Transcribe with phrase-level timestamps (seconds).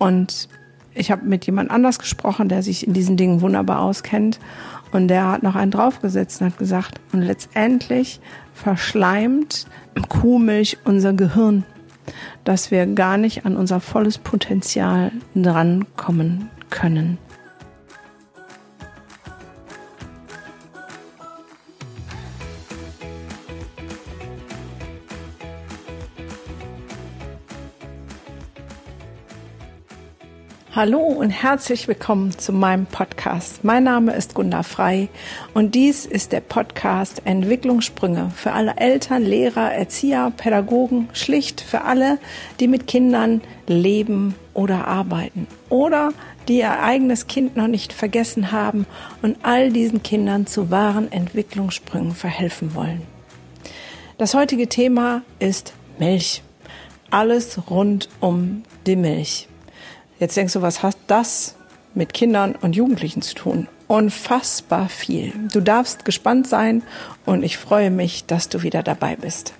[0.00, 0.48] Und
[0.94, 4.40] ich habe mit jemand anders gesprochen, der sich in diesen Dingen wunderbar auskennt.
[4.92, 8.18] Und der hat noch einen draufgesetzt und hat gesagt, und letztendlich
[8.54, 9.66] verschleimt
[10.08, 11.64] Kuhmilch unser Gehirn,
[12.44, 17.18] dass wir gar nicht an unser volles Potenzial drankommen können.
[30.80, 33.64] Hallo und herzlich willkommen zu meinem Podcast.
[33.64, 35.10] Mein Name ist Gunda Frei
[35.52, 42.18] und dies ist der Podcast Entwicklungssprünge für alle Eltern, Lehrer, Erzieher, Pädagogen, schlicht für alle,
[42.60, 46.14] die mit Kindern leben oder arbeiten oder
[46.48, 48.86] die ihr eigenes Kind noch nicht vergessen haben
[49.20, 53.02] und all diesen Kindern zu wahren Entwicklungssprüngen verhelfen wollen.
[54.16, 56.42] Das heutige Thema ist Milch.
[57.10, 59.49] Alles rund um die Milch.
[60.20, 61.54] Jetzt denkst du, was hat das
[61.94, 63.68] mit Kindern und Jugendlichen zu tun?
[63.88, 65.32] Unfassbar viel.
[65.50, 66.82] Du darfst gespannt sein
[67.24, 69.54] und ich freue mich, dass du wieder dabei bist.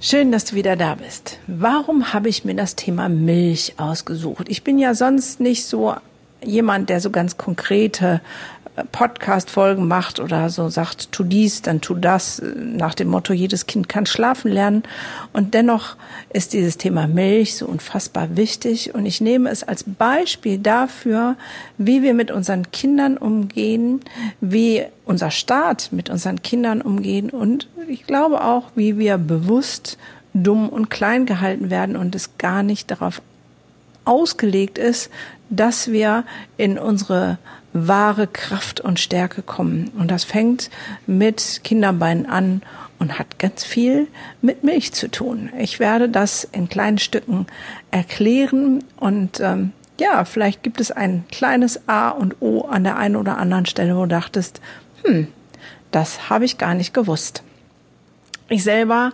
[0.00, 1.38] Schön, dass du wieder da bist.
[1.46, 4.48] Warum habe ich mir das Thema Milch ausgesucht?
[4.48, 5.94] Ich bin ja sonst nicht so
[6.44, 8.20] jemand, der so ganz konkrete
[8.90, 13.88] Podcast-Folgen macht oder so sagt, tu dies, dann tu das, nach dem Motto, jedes Kind
[13.88, 14.82] kann schlafen lernen.
[15.32, 15.96] Und dennoch
[16.32, 18.94] ist dieses Thema Milch so unfassbar wichtig.
[18.94, 21.36] Und ich nehme es als Beispiel dafür,
[21.78, 24.00] wie wir mit unseren Kindern umgehen,
[24.40, 29.98] wie unser Staat mit unseren Kindern umgehen und ich glaube auch, wie wir bewusst
[30.34, 33.20] dumm und klein gehalten werden und es gar nicht darauf
[34.04, 35.10] ausgelegt ist,
[35.50, 36.24] dass wir
[36.56, 37.38] in unsere
[37.72, 39.90] wahre Kraft und Stärke kommen.
[39.98, 40.70] Und das fängt
[41.06, 42.62] mit Kinderbeinen an
[42.98, 44.08] und hat ganz viel
[44.40, 45.50] mit Milch zu tun.
[45.58, 47.46] Ich werde das in kleinen Stücken
[47.90, 53.16] erklären und ähm, ja, vielleicht gibt es ein kleines A und O an der einen
[53.16, 54.60] oder anderen Stelle, wo du dachtest,
[55.04, 55.28] hm,
[55.90, 57.42] das habe ich gar nicht gewusst.
[58.48, 59.12] Ich selber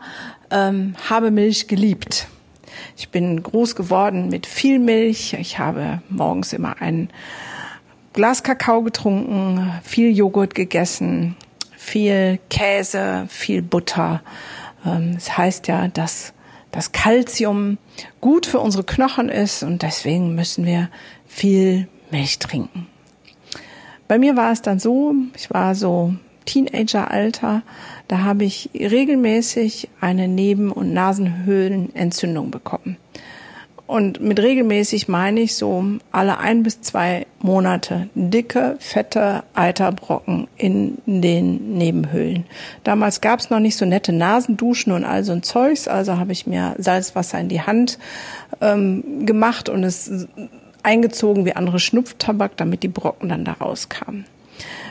[0.50, 2.28] ähm, habe Milch geliebt.
[2.96, 5.34] Ich bin groß geworden mit viel Milch.
[5.34, 7.10] Ich habe morgens immer ein
[8.18, 11.36] Glas Kakao getrunken, viel Joghurt gegessen,
[11.76, 14.22] viel Käse, viel Butter.
[14.84, 16.32] Ähm, es das heißt ja, dass
[16.72, 17.78] das Kalzium
[18.20, 20.90] gut für unsere Knochen ist und deswegen müssen wir
[21.28, 22.88] viel Milch trinken.
[24.08, 26.12] Bei mir war es dann so, ich war so
[26.44, 27.62] Teenageralter,
[28.08, 32.96] da habe ich regelmäßig eine Neben- und Nasenhöhlenentzündung bekommen.
[33.88, 35.82] Und mit regelmäßig meine ich so
[36.12, 42.44] alle ein bis zwei Monate dicke, fette Eiterbrocken in den Nebenhöhlen.
[42.84, 46.32] Damals gab es noch nicht so nette Nasenduschen und all so ein Zeugs, also habe
[46.32, 47.98] ich mir Salzwasser in die Hand
[48.60, 50.28] ähm, gemacht und es
[50.82, 54.26] eingezogen wie andere Schnupftabak, damit die Brocken dann da rauskamen.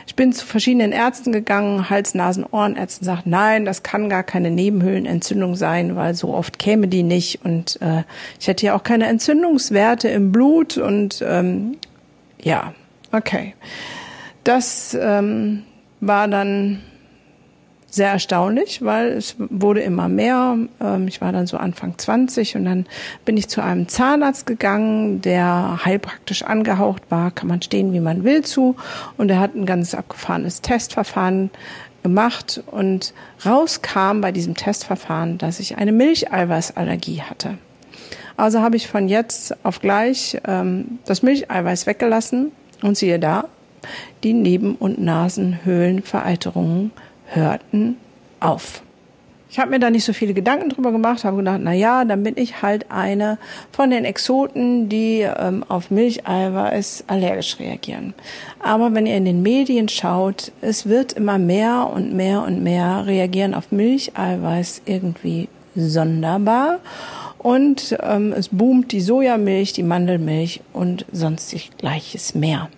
[0.08, 4.50] Ich bin zu verschiedenen Ärzten gegangen, Hals-, Nasen-, Ohrenärzten sagt, nein, das kann gar keine
[4.50, 8.04] Nebenhöhlenentzündung sein, weil so oft käme die nicht und äh,
[8.40, 11.76] ich hätte ja auch keine Entzündungswerte im Blut und ähm,
[12.40, 12.72] ja,
[13.12, 13.54] okay.
[14.44, 15.64] Das ähm,
[16.00, 16.80] war dann
[17.90, 20.56] sehr erstaunlich, weil es wurde immer mehr.
[20.80, 22.86] Ähm, ich war dann so Anfang 20 und dann
[23.24, 28.24] bin ich zu einem Zahnarzt gegangen, der heilpraktisch angehaucht war, kann man stehen, wie man
[28.24, 28.76] will zu.
[29.16, 31.50] Und er hat ein ganz abgefahrenes Testverfahren
[32.02, 37.58] gemacht und rauskam bei diesem Testverfahren, dass ich eine Milcheiweißallergie hatte.
[38.36, 43.46] Also habe ich von jetzt auf gleich ähm, das Milcheiweiß weggelassen und siehe da,
[44.22, 46.92] die Neben- und Nasenhöhlenvereiterungen
[47.28, 47.96] hörten
[48.40, 48.82] auf.
[49.50, 52.22] Ich habe mir da nicht so viele Gedanken drüber gemacht, habe gedacht, na ja, dann
[52.22, 53.38] bin ich halt eine
[53.72, 58.12] von den Exoten, die ähm, auf Milcheiweiß allergisch reagieren.
[58.62, 63.06] Aber wenn ihr in den Medien schaut, es wird immer mehr und mehr und mehr
[63.06, 66.80] reagieren auf Milcheiweiß irgendwie sonderbar.
[67.38, 72.68] Und ähm, es boomt die Sojamilch, die Mandelmilch und sonstig gleiches mehr.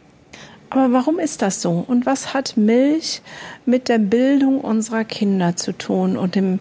[0.71, 1.85] Aber warum ist das so?
[1.87, 3.23] Und was hat Milch
[3.67, 6.61] mit der Bildung unserer Kinder zu tun und dem,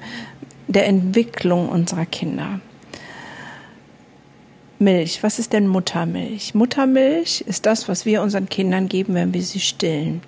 [0.68, 2.60] der Entwicklung unserer Kinder?
[4.80, 6.56] Milch, was ist denn Muttermilch?
[6.56, 10.22] Muttermilch ist das, was wir unseren Kindern geben, wenn wir sie stillen.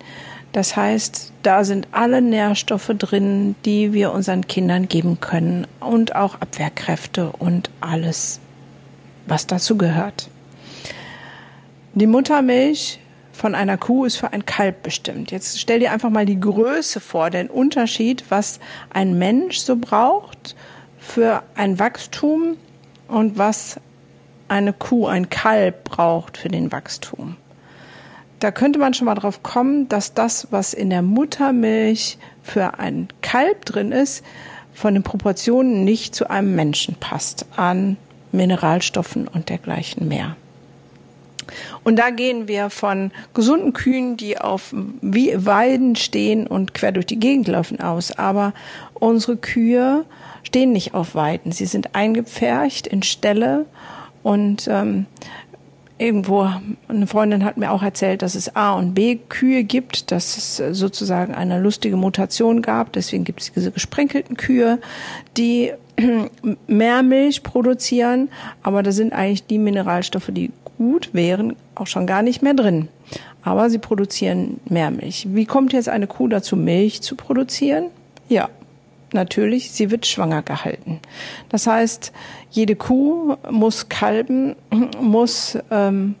[0.52, 6.34] Das heißt, da sind alle Nährstoffe drin, die wir unseren Kindern geben können und auch
[6.34, 8.38] Abwehrkräfte und alles,
[9.26, 10.28] was dazu gehört.
[11.94, 13.00] Die Muttermilch
[13.32, 15.30] von einer Kuh ist für ein Kalb bestimmt.
[15.30, 20.54] Jetzt stell dir einfach mal die Größe vor, den Unterschied, was ein Mensch so braucht
[20.98, 22.56] für ein Wachstum
[23.08, 23.80] und was
[24.48, 27.36] eine Kuh, ein Kalb braucht für den Wachstum.
[28.38, 33.08] Da könnte man schon mal drauf kommen, dass das, was in der Muttermilch für ein
[33.22, 34.24] Kalb drin ist,
[34.74, 37.96] von den Proportionen nicht zu einem Menschen passt, an
[38.32, 40.36] Mineralstoffen und dergleichen mehr.
[41.84, 47.18] Und da gehen wir von gesunden Kühen, die auf Weiden stehen und quer durch die
[47.18, 48.12] Gegend laufen, aus.
[48.12, 48.52] Aber
[48.94, 50.04] unsere Kühe
[50.42, 51.52] stehen nicht auf Weiden.
[51.52, 53.66] Sie sind eingepfercht in Ställe
[54.22, 55.06] und ähm,
[56.02, 56.50] irgendwo,
[56.88, 60.78] eine Freundin hat mir auch erzählt, dass es A und B Kühe gibt, dass es
[60.78, 62.92] sozusagen eine lustige Mutation gab.
[62.92, 64.80] Deswegen gibt es diese gesprenkelten Kühe,
[65.36, 65.72] die
[66.66, 68.30] mehr Milch produzieren,
[68.62, 72.88] aber da sind eigentlich die Mineralstoffe, die gut wären, auch schon gar nicht mehr drin.
[73.42, 75.26] Aber sie produzieren mehr Milch.
[75.30, 77.86] Wie kommt jetzt eine Kuh dazu, Milch zu produzieren?
[78.28, 78.48] Ja,
[79.12, 81.00] natürlich, sie wird schwanger gehalten.
[81.48, 82.12] Das heißt,
[82.50, 84.54] jede Kuh muss kalben,
[85.00, 86.14] muss, ähm,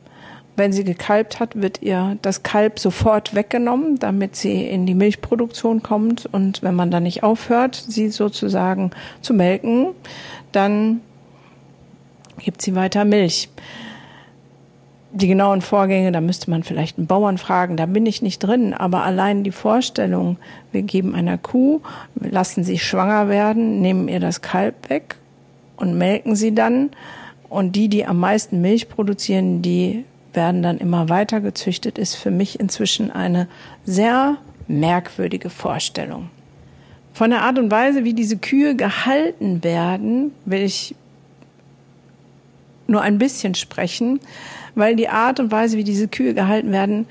[0.56, 5.82] wenn sie gekalbt hat, wird ihr das Kalb sofort weggenommen, damit sie in die Milchproduktion
[5.82, 6.26] kommt.
[6.30, 8.90] Und wenn man dann nicht aufhört, sie sozusagen
[9.22, 9.92] zu melken,
[10.50, 11.00] dann
[12.38, 13.48] gibt sie weiter Milch
[15.12, 18.72] die genauen Vorgänge, da müsste man vielleicht einen Bauern fragen, da bin ich nicht drin,
[18.72, 20.38] aber allein die Vorstellung,
[20.72, 21.80] wir geben einer Kuh,
[22.14, 25.16] lassen sie schwanger werden, nehmen ihr das Kalb weg
[25.76, 26.90] und melken sie dann.
[27.50, 32.30] Und die, die am meisten Milch produzieren, die werden dann immer weiter gezüchtet, ist für
[32.30, 33.48] mich inzwischen eine
[33.84, 36.30] sehr merkwürdige Vorstellung.
[37.12, 40.94] Von der Art und Weise, wie diese Kühe gehalten werden, will ich
[42.86, 44.20] nur ein bisschen sprechen
[44.74, 47.06] weil die Art und Weise, wie diese Kühe gehalten werden,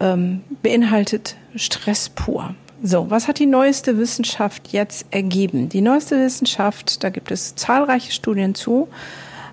[0.00, 2.54] ähm, beinhaltet Stress pur.
[2.82, 5.68] So, was hat die neueste Wissenschaft jetzt ergeben?
[5.68, 8.88] Die neueste Wissenschaft, da gibt es zahlreiche Studien zu,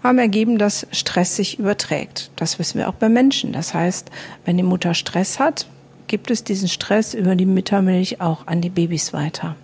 [0.01, 2.31] haben ergeben, dass Stress sich überträgt.
[2.35, 3.51] Das wissen wir auch bei Menschen.
[3.51, 4.09] Das heißt,
[4.45, 5.67] wenn die Mutter Stress hat,
[6.07, 9.55] gibt es diesen Stress über die Muttermilch auch an die Babys weiter.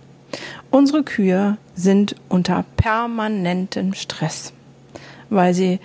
[0.70, 4.52] Unsere Kühe sind unter permanentem Stress,
[5.30, 5.80] weil sie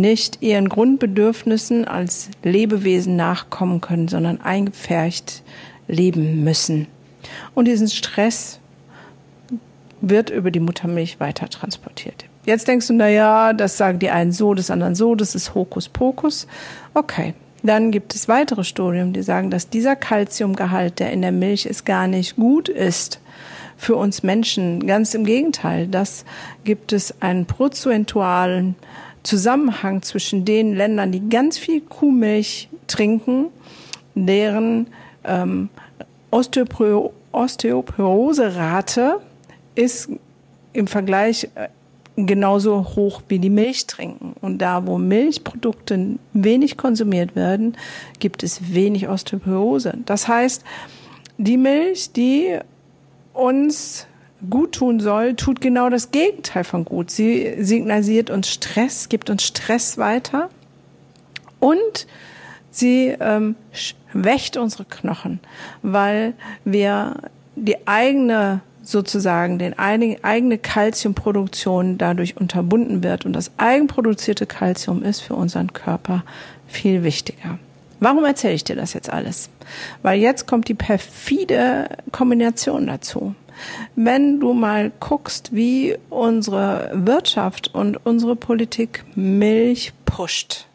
[0.00, 5.42] nicht ihren Grundbedürfnissen als Lebewesen nachkommen können, sondern eingepfercht
[5.88, 6.86] leben müssen.
[7.54, 8.60] Und diesen Stress
[10.00, 12.26] wird über die Muttermilch weiter transportiert.
[12.44, 15.54] Jetzt denkst du, na ja, das sagen die einen so, das anderen so, das ist
[15.54, 16.46] Hokuspokus.
[16.94, 17.34] Okay.
[17.62, 21.84] Dann gibt es weitere Studien, die sagen, dass dieser Kalziumgehalt, der in der Milch ist,
[21.84, 23.20] gar nicht gut ist
[23.76, 24.86] für uns Menschen.
[24.86, 25.88] Ganz im Gegenteil.
[25.88, 26.24] Das
[26.62, 28.76] gibt es einen prozentualen
[29.26, 33.46] Zusammenhang zwischen den Ländern, die ganz viel Kuhmilch trinken,
[34.14, 34.86] deren
[35.24, 35.68] ähm,
[36.30, 39.20] Osteopor Osteoporoserate
[39.74, 40.08] ist
[40.72, 41.68] im Vergleich äh,
[42.16, 44.34] genauso hoch wie die Milch trinken.
[44.40, 47.76] Und da, wo Milchprodukte wenig konsumiert werden,
[48.20, 49.94] gibt es wenig Osteoporose.
[50.06, 50.64] Das heißt,
[51.36, 52.58] die Milch, die
[53.34, 54.06] uns
[54.50, 57.10] gut tun soll, tut genau das Gegenteil von gut.
[57.10, 60.50] Sie signalisiert uns Stress, gibt uns Stress weiter
[61.60, 62.06] und
[62.70, 65.40] sie ähm, schwächt unsere Knochen,
[65.82, 67.16] weil wir
[67.54, 75.34] die eigene sozusagen den eigene Kalziumproduktion dadurch unterbunden wird und das eigenproduzierte Kalzium ist für
[75.34, 76.22] unseren Körper
[76.68, 77.58] viel wichtiger.
[77.98, 79.48] Warum erzähle ich dir das jetzt alles?
[80.02, 83.34] Weil jetzt kommt die perfide Kombination dazu.
[83.94, 90.66] Wenn du mal guckst, wie unsere Wirtschaft und unsere Politik Milch pusht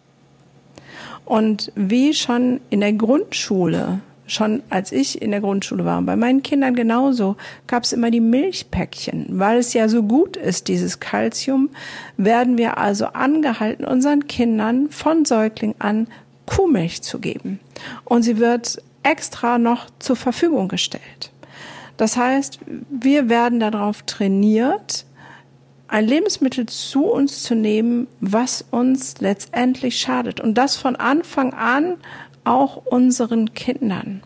[1.25, 6.41] und wie schon in der Grundschule schon als ich in der Grundschule war bei meinen
[6.41, 7.35] Kindern genauso,
[7.67, 9.25] gab es immer die Milchpäckchen.
[9.29, 11.69] Weil es ja so gut ist, dieses Kalzium,
[12.17, 16.07] werden wir also angehalten, unseren Kindern von Säugling an
[16.45, 17.59] Kuhmilch zu geben.
[18.05, 21.30] Und sie wird extra noch zur Verfügung gestellt.
[22.01, 22.57] Das heißt,
[22.89, 25.05] wir werden darauf trainiert,
[25.87, 30.41] ein Lebensmittel zu uns zu nehmen, was uns letztendlich schadet.
[30.41, 31.97] Und das von Anfang an
[32.43, 34.23] auch unseren Kindern.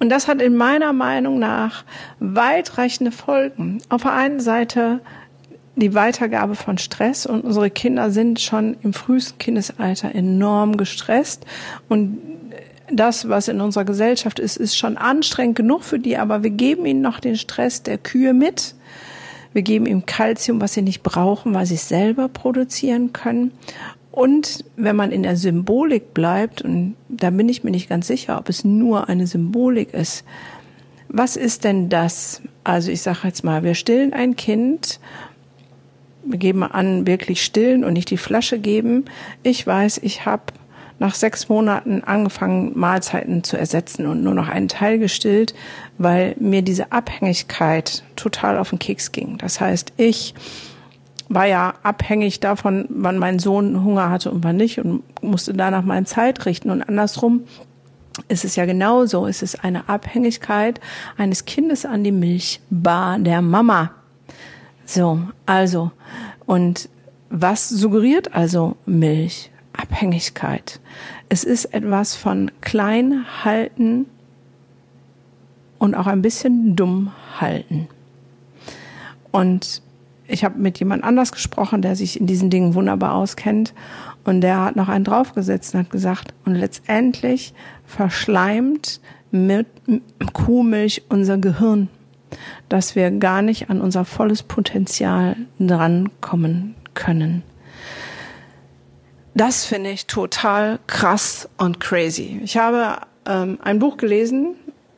[0.00, 1.86] Und das hat in meiner Meinung nach
[2.20, 3.78] weitreichende Folgen.
[3.88, 5.00] Auf der einen Seite
[5.76, 11.46] die Weitergabe von Stress und unsere Kinder sind schon im frühesten Kindesalter enorm gestresst
[11.88, 12.18] und
[12.90, 16.86] das, was in unserer Gesellschaft ist, ist schon anstrengend genug für die, aber wir geben
[16.86, 18.74] ihnen noch den Stress der Kühe mit.
[19.52, 23.52] Wir geben ihm Kalzium, was sie nicht brauchen, weil sie es selber produzieren können.
[24.12, 28.38] Und wenn man in der Symbolik bleibt, und da bin ich mir nicht ganz sicher,
[28.38, 30.24] ob es nur eine Symbolik ist,
[31.08, 32.42] was ist denn das?
[32.64, 35.00] Also ich sage jetzt mal, wir stillen ein Kind,
[36.24, 39.04] wir geben an, wirklich stillen und nicht die Flasche geben.
[39.42, 40.44] Ich weiß, ich habe
[40.98, 45.54] nach sechs Monaten angefangen, Mahlzeiten zu ersetzen und nur noch einen Teil gestillt,
[45.98, 49.36] weil mir diese Abhängigkeit total auf den Keks ging.
[49.38, 50.34] Das heißt, ich
[51.28, 55.82] war ja abhängig davon, wann mein Sohn Hunger hatte und wann nicht und musste danach
[55.82, 56.70] meine Zeit richten.
[56.70, 57.42] Und andersrum
[58.28, 59.26] ist es ja genauso.
[59.26, 60.80] Es ist eine Abhängigkeit
[61.16, 63.90] eines Kindes an die Milchbar der Mama.
[64.84, 65.90] So, also,
[66.46, 66.88] und
[67.28, 69.50] was suggeriert also Milch?
[69.76, 70.80] Abhängigkeit.
[71.28, 74.06] Es ist etwas von klein halten
[75.78, 77.88] und auch ein bisschen dumm halten.
[79.30, 79.82] Und
[80.28, 83.74] ich habe mit jemand anders gesprochen, der sich in diesen Dingen wunderbar auskennt.
[84.24, 87.54] Und der hat noch einen draufgesetzt und hat gesagt, und letztendlich
[87.86, 89.66] verschleimt mit
[90.32, 91.88] Kuhmilch unser Gehirn,
[92.68, 97.42] dass wir gar nicht an unser volles Potenzial drankommen können.
[99.36, 102.40] Das finde ich total krass und crazy.
[102.42, 104.54] Ich habe ähm, ein Buch gelesen,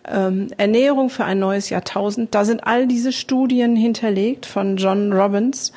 [0.06, 2.36] ähm, Ernährung für ein neues Jahrtausend.
[2.36, 5.72] Da sind all diese Studien hinterlegt von John Robbins,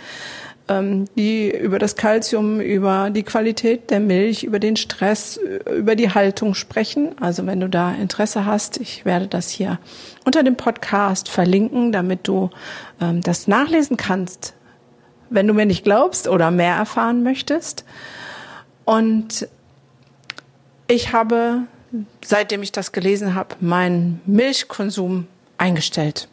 [0.67, 5.39] ähm, die über das Kalzium, über die Qualität der Milch, über den Stress,
[5.75, 7.15] über die Haltung sprechen.
[7.19, 9.79] Also wenn du da Interesse hast, ich werde das hier
[10.23, 12.51] unter dem Podcast verlinken, damit du
[13.01, 14.53] ähm, das nachlesen kannst,
[15.31, 17.85] wenn du mir nicht glaubst oder mehr erfahren möchtest.
[18.85, 19.47] Und
[20.87, 21.67] ich habe
[22.23, 26.27] seitdem ich das gelesen habe, meinen Milchkonsum eingestellt.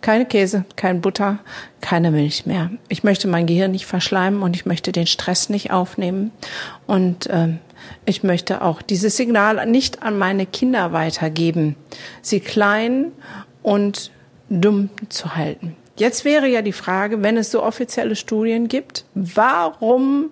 [0.00, 1.38] Keine Käse, kein Butter,
[1.80, 2.70] keine Milch mehr.
[2.88, 6.32] Ich möchte mein Gehirn nicht verschleimen und ich möchte den Stress nicht aufnehmen.
[6.86, 7.58] Und ähm,
[8.04, 11.76] ich möchte auch dieses Signal nicht an meine Kinder weitergeben,
[12.22, 13.12] sie klein
[13.62, 14.10] und
[14.48, 15.76] dumm zu halten.
[15.96, 20.30] Jetzt wäre ja die Frage, wenn es so offizielle Studien gibt, warum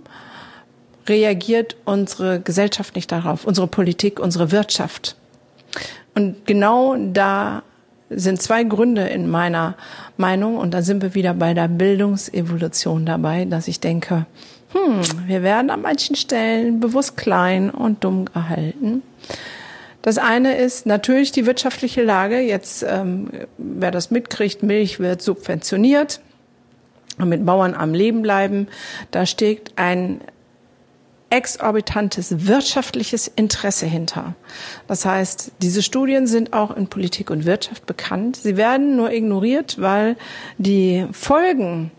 [1.07, 5.17] reagiert unsere Gesellschaft nicht darauf, unsere Politik, unsere Wirtschaft.
[6.15, 7.63] Und genau da
[8.11, 9.77] sind zwei Gründe in meiner
[10.17, 14.27] Meinung, und da sind wir wieder bei der Bildungsevolution dabei, dass ich denke,
[14.73, 19.03] hm, wir werden an manchen Stellen bewusst klein und dumm gehalten.
[20.03, 22.41] Das eine ist natürlich die wirtschaftliche Lage.
[22.41, 26.21] Jetzt, ähm, wer das mitkriegt, Milch wird subventioniert
[27.19, 28.69] und mit Bauern am Leben bleiben.
[29.13, 30.21] Da steht ein
[31.35, 34.37] exorbitantes wirtschaftliches Interesse hinter.
[34.87, 38.37] Das heißt, diese Studien sind auch in Politik und Wirtschaft bekannt.
[38.37, 40.17] Sie werden nur ignoriert, weil
[40.59, 41.91] die Folgen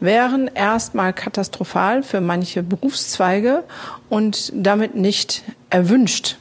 [0.00, 3.64] wären erstmal katastrophal für manche Berufszweige
[4.10, 6.36] und damit nicht erwünscht.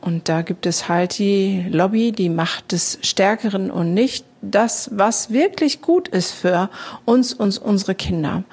[0.00, 5.32] Und da gibt es halt die Lobby, die Macht des Stärkeren und nicht das, was
[5.32, 6.70] wirklich gut ist für
[7.04, 8.44] uns und unsere Kinder.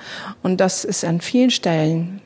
[0.42, 2.21] Und das ist an vielen Stellen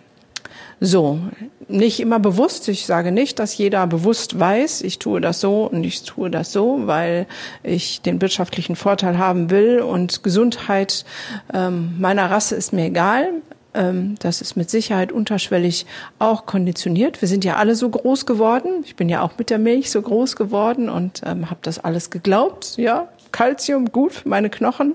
[0.79, 1.19] so,
[1.67, 2.67] nicht immer bewusst.
[2.67, 6.51] Ich sage nicht, dass jeder bewusst weiß, ich tue das so und ich tue das
[6.51, 7.27] so, weil
[7.63, 11.05] ich den wirtschaftlichen Vorteil haben will und Gesundheit
[11.53, 13.29] ähm, meiner Rasse ist mir egal.
[13.73, 15.85] Ähm, das ist mit Sicherheit unterschwellig
[16.19, 17.21] auch konditioniert.
[17.21, 18.83] Wir sind ja alle so groß geworden.
[18.85, 22.09] Ich bin ja auch mit der Milch so groß geworden und ähm, habe das alles
[22.09, 22.77] geglaubt.
[22.77, 24.93] Ja, Kalzium gut für meine Knochen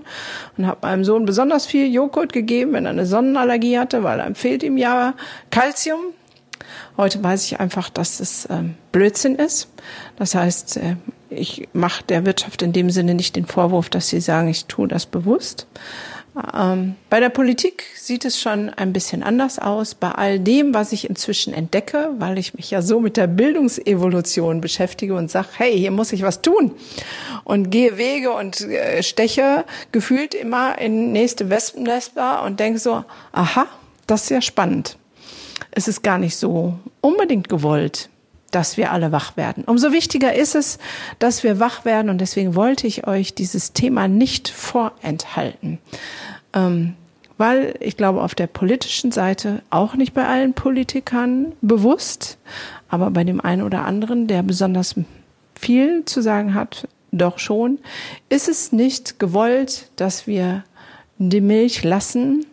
[0.57, 4.35] und habe meinem Sohn besonders viel Joghurt gegeben, wenn er eine Sonnenallergie hatte, weil einem
[4.35, 5.13] fehlt ihm ja
[5.51, 6.01] Kalzium.
[6.97, 9.69] Heute weiß ich einfach, dass es ähm, Blödsinn ist.
[10.17, 10.97] Das heißt, äh,
[11.29, 14.89] ich mache der Wirtschaft in dem Sinne nicht den Vorwurf, dass sie sagen, ich tue
[14.89, 15.67] das bewusst.
[16.55, 19.95] Ähm, bei der Politik sieht es schon ein bisschen anders aus.
[19.95, 24.61] Bei all dem, was ich inzwischen entdecke, weil ich mich ja so mit der Bildungsevolution
[24.61, 26.73] beschäftige und sage, hey, hier muss ich was tun.
[27.45, 33.67] Und gehe Wege und äh, steche gefühlt immer in nächste Wespennester und denke so, aha,
[34.07, 34.97] das ist ja spannend.
[35.71, 38.11] Es ist gar nicht so unbedingt gewollt
[38.51, 39.65] dass wir alle wach werden.
[39.65, 40.79] Umso wichtiger ist es,
[41.19, 45.79] dass wir wach werden und deswegen wollte ich euch dieses Thema nicht vorenthalten.
[46.53, 46.95] Ähm,
[47.39, 52.39] weil ich glaube, auf der politischen Seite auch nicht bei allen Politikern bewusst,
[52.89, 54.95] aber bei dem einen oder anderen, der besonders
[55.55, 57.79] viel zu sagen hat, doch schon,
[58.29, 60.65] ist es nicht gewollt, dass wir
[61.19, 62.45] die Milch lassen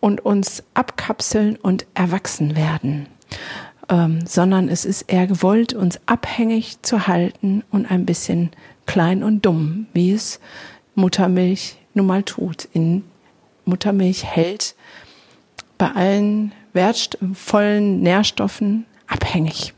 [0.00, 3.06] und uns abkapseln und erwachsen werden
[3.92, 8.50] ähm, sondern es ist eher gewollt, uns abhängig zu halten und ein bisschen
[8.86, 10.40] klein und dumm, wie es
[10.94, 12.68] Muttermilch nun mal tut.
[12.72, 13.04] In
[13.64, 14.74] Muttermilch hält
[15.78, 19.74] bei allen wertvollen Nährstoffen abhängig.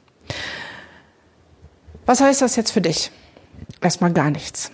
[2.07, 3.11] Was heißt das jetzt für dich?
[3.81, 4.71] Erstmal gar nichts.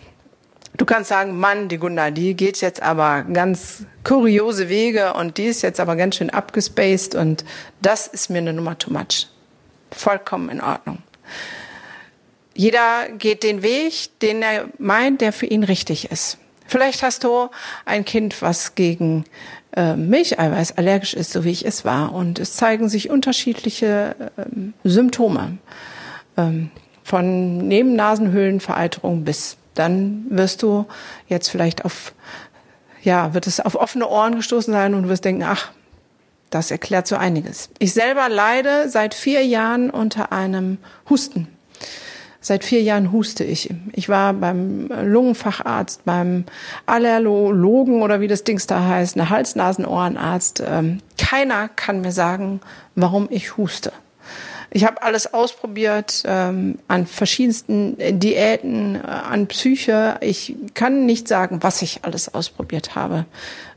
[0.76, 5.44] Du kannst sagen, Mann, die Gunda, die geht jetzt aber ganz kuriose Wege und die
[5.44, 7.44] ist jetzt aber ganz schön abgespaced und
[7.82, 9.28] das ist mir eine Nummer too much.
[9.90, 10.98] Vollkommen in Ordnung.
[12.54, 16.38] Jeder geht den Weg, den er meint, der für ihn richtig ist.
[16.70, 17.48] Vielleicht hast du
[17.84, 19.24] ein Kind, was gegen
[19.74, 22.14] äh, Milcheiweiß allergisch ist, so wie ich es war.
[22.14, 25.58] Und es zeigen sich unterschiedliche ähm, Symptome.
[26.36, 26.70] Ähm,
[27.02, 30.86] von Nebennasenhöhlenvereiterung bis dann wirst du
[31.26, 32.14] jetzt vielleicht auf,
[33.02, 35.72] ja, wird es auf offene Ohren gestoßen sein und wirst denken, ach,
[36.50, 37.70] das erklärt so einiges.
[37.80, 41.48] Ich selber leide seit vier Jahren unter einem Husten.
[42.42, 43.68] Seit vier Jahren huste ich.
[43.92, 46.44] Ich war beim Lungenfacharzt, beim
[46.86, 50.62] Allergologen oder wie das Dings da heißt, eine Hals-Nasen-Ohrenarzt.
[50.66, 52.60] Ähm, keiner kann mir sagen,
[52.94, 53.92] warum ich huste.
[54.72, 60.16] Ich habe alles ausprobiert ähm, an verschiedensten Diäten, äh, an Psyche.
[60.20, 63.26] Ich kann nicht sagen, was ich alles ausprobiert habe.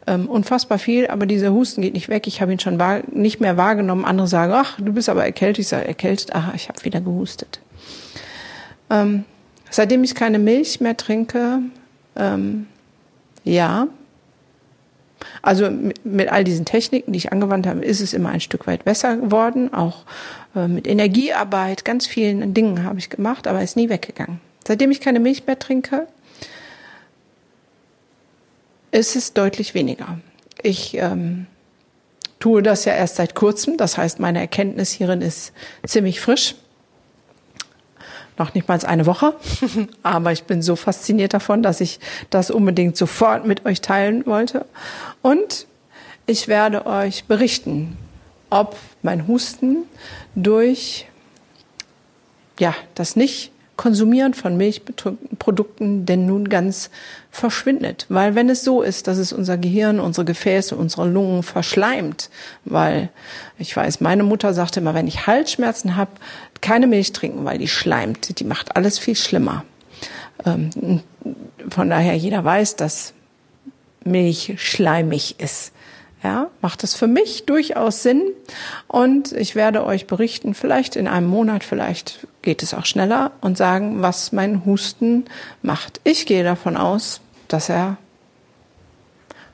[0.05, 2.27] Ähm, unfassbar viel, aber dieser Husten geht nicht weg.
[2.27, 4.05] Ich habe ihn schon nicht mehr wahrgenommen.
[4.05, 5.59] Andere sagen, ach, du bist aber erkältet.
[5.59, 7.59] Ich sage, erkältet, ach, ich habe wieder gehustet.
[8.93, 9.25] Ähm,
[9.71, 11.59] seitdem ich keine Milch mehr trinke,
[12.15, 12.67] ähm,
[13.43, 13.87] ja.
[15.41, 15.69] Also
[16.03, 19.17] mit, all diesen Techniken, die ich angewandt habe, ist es immer ein Stück weit besser
[19.17, 19.73] geworden.
[19.73, 20.03] Auch
[20.55, 24.39] äh, mit Energiearbeit, ganz vielen Dingen habe ich gemacht, aber ist nie weggegangen.
[24.65, 26.07] Seitdem ich keine Milch mehr trinke,
[28.91, 30.19] ist es deutlich weniger.
[30.61, 31.47] Ich ähm,
[32.39, 35.51] tue das ja erst seit kurzem, das heißt, meine Erkenntnis hierin ist
[35.85, 36.55] ziemlich frisch
[38.37, 39.35] noch nicht mal eine Woche,
[40.03, 41.99] aber ich bin so fasziniert davon, dass ich
[42.29, 44.65] das unbedingt sofort mit euch teilen wollte.
[45.21, 45.67] Und
[46.25, 47.97] ich werde euch berichten,
[48.49, 49.83] ob mein Husten
[50.35, 51.07] durch
[52.59, 56.91] ja, das nicht Konsumieren von Milchprodukten denn nun ganz
[57.31, 58.05] verschwindet.
[58.09, 62.29] Weil wenn es so ist, dass es unser Gehirn, unsere Gefäße, unsere Lungen verschleimt,
[62.65, 63.09] weil
[63.57, 66.11] ich weiß, meine Mutter sagte immer, wenn ich Halsschmerzen habe,
[66.61, 68.39] keine Milch trinken, weil die schleimt.
[68.39, 69.65] Die macht alles viel schlimmer.
[70.45, 71.01] Ähm,
[71.69, 73.13] von daher jeder weiß, dass
[74.03, 75.71] Milch schleimig ist.
[76.23, 78.21] Ja, macht es für mich durchaus Sinn
[78.87, 83.57] und ich werde euch berichten, vielleicht in einem Monat, vielleicht geht es auch schneller und
[83.57, 85.25] sagen, was mein Husten
[85.63, 85.99] macht.
[86.03, 87.97] Ich gehe davon aus, dass er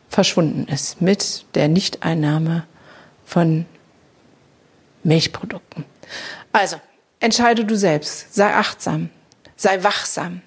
[0.10, 2.66] verschwunden ist mit der Nichteinnahme
[3.26, 3.66] von
[5.04, 5.86] Milchprodukten.
[6.52, 6.82] Also,
[7.20, 9.10] entscheide du selbst, sei achtsam,
[9.56, 10.42] sei wachsam,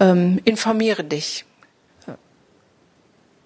[0.00, 1.44] ähm, informiere dich.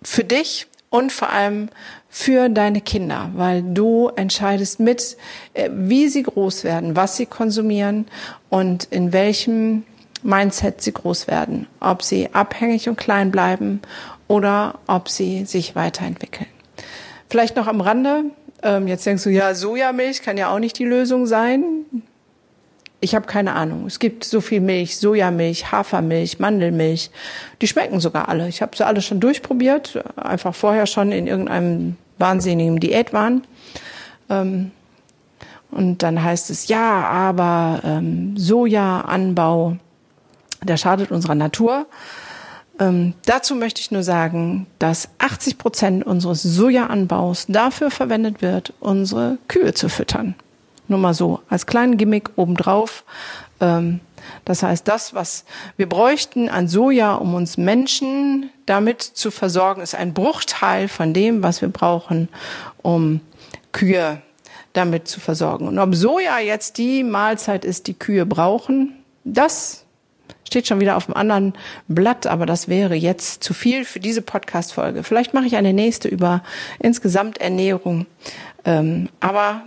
[0.03, 1.71] Für dich und vor allem
[2.11, 5.17] für deine Kinder, weil du entscheidest mit,
[5.55, 8.07] äh, wie sie groß werden, was sie konsumieren
[8.49, 9.85] und in welchem
[10.23, 13.81] Mindset sie groß werden, ob sie abhängig und klein bleiben
[14.27, 16.49] oder ob sie sich weiterentwickeln.
[17.31, 18.25] Vielleicht noch am Rande,
[18.63, 21.80] ähm, jetzt denkst du, ja, Sojamilch kann ja auch nicht die Lösung sein.
[23.03, 23.87] Ich habe keine Ahnung.
[23.87, 27.11] Es gibt so viel Milch, Sojamilch, Hafermilch, Mandelmilch.
[27.63, 28.49] Die schmecken sogar alle.
[28.49, 33.43] Ich habe sie alle schon durchprobiert, einfach vorher schon in irgendeinem wahnsinnigen Diätwahn.
[34.29, 34.71] Ähm,
[35.71, 39.77] und dann heißt es, ja, aber ähm, Sojaanbau,
[40.63, 41.87] der schadet unserer Natur.
[42.79, 49.39] Ähm, dazu möchte ich nur sagen, dass 80 Prozent unseres Sojaanbaus dafür verwendet wird, unsere
[49.49, 50.35] Kühe zu füttern.
[50.91, 53.05] Nur mal so, als kleinen Gimmick obendrauf.
[53.61, 54.01] Ähm,
[54.45, 55.45] das heißt, das, was
[55.77, 61.45] wir bräuchten an Soja, um uns Menschen damit zu versorgen, ist ein Bruchteil von dem,
[61.45, 62.29] was wir brauchen,
[62.83, 63.21] um
[63.71, 64.21] Kühe
[64.73, 65.69] damit zu versorgen.
[65.69, 69.85] Und ob Soja jetzt die Mahlzeit ist, die Kühe brauchen, das
[70.45, 71.55] steht schon wieder auf einem anderen
[71.87, 75.05] Blatt, aber das wäre jetzt zu viel für diese Podcast-Folge.
[75.05, 76.43] Vielleicht mache ich eine nächste über
[76.81, 78.07] insgesamt Ernährung.
[78.65, 79.63] Ähm, aber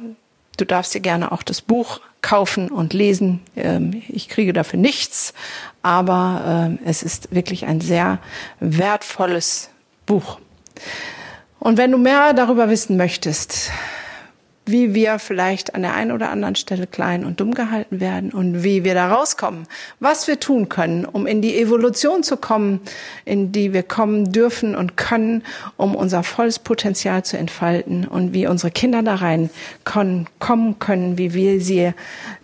[0.58, 3.42] Du darfst dir gerne auch das Buch kaufen und lesen.
[3.56, 5.34] Ähm, ich kriege dafür nichts,
[5.82, 8.20] aber ähm, es ist wirklich ein sehr
[8.60, 9.70] wertvolles
[10.06, 10.40] Buch.
[11.60, 13.72] Und wenn du mehr darüber wissen möchtest,
[14.66, 18.64] wie wir vielleicht an der einen oder anderen Stelle klein und dumm gehalten werden und
[18.64, 19.68] wie wir da rauskommen,
[20.00, 22.80] was wir tun können, um in die Evolution zu kommen,
[23.26, 25.44] in die wir kommen dürfen und können,
[25.76, 29.50] um unser volles Potenzial zu entfalten und wie unsere Kinder da rein
[29.84, 31.92] kommen können, wie wir sie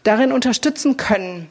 [0.04, 1.48] darin unterstützen können.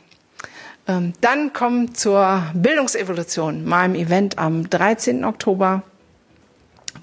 [0.87, 5.25] Ähm, dann kommen zur Bildungsevolution, meinem Event am 13.
[5.25, 5.83] Oktober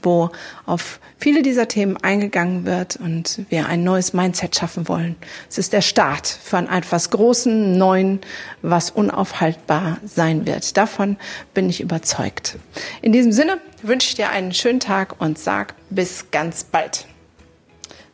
[0.02, 0.30] wo
[0.66, 5.16] auf viele dieser Themen eingegangen wird und wir ein neues Mindset schaffen wollen.
[5.50, 8.20] Es ist der Start von etwas Großen, Neuen,
[8.62, 10.78] was unaufhaltbar sein wird.
[10.78, 11.18] Davon
[11.54, 12.58] bin ich überzeugt.
[13.02, 17.06] In diesem Sinne wünsche ich dir einen schönen Tag und sag bis ganz bald.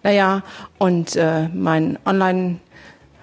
[0.03, 0.43] Naja,
[0.77, 2.59] und äh, mein Online-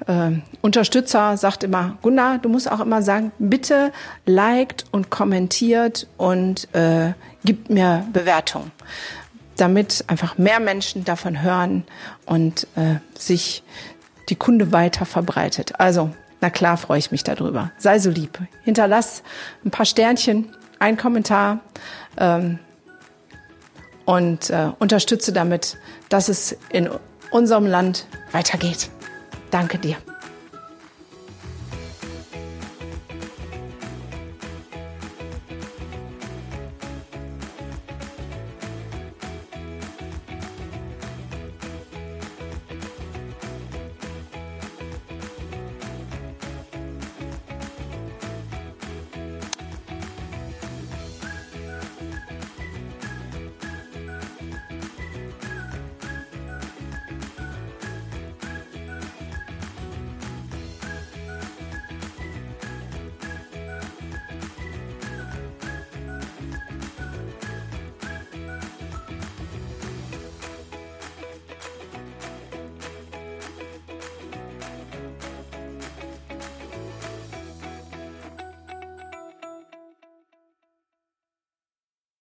[0.07, 3.93] äh, Unterstützer sagt immer, Gunnar, du musst auch immer sagen, bitte
[4.27, 7.13] liked und kommentiert und äh,
[7.49, 8.71] gibt mir Bewertung,
[9.57, 11.85] damit einfach mehr Menschen davon hören
[12.27, 13.63] und äh, sich
[14.29, 15.81] die Kunde weiter verbreitet.
[15.81, 16.11] Also,
[16.43, 17.71] na klar freue ich mich darüber.
[17.79, 18.39] Sei so lieb.
[18.65, 19.23] Hinterlass
[19.65, 21.61] ein paar Sternchen, ein Kommentar
[22.19, 22.59] ähm,
[24.05, 25.79] und äh, unterstütze damit,
[26.11, 26.91] dass es in
[27.31, 28.91] unserem Land weitergeht.
[29.51, 29.97] Danke dir.